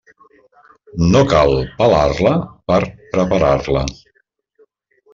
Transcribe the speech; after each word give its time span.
No 1.11 1.21
cal 1.33 1.53
pelar-la 1.83 2.33
per 2.73 2.83
preparar-la. 3.15 3.89